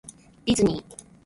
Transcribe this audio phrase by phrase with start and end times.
[0.47, 0.95] ディズニー